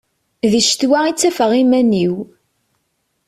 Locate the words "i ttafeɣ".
1.05-1.51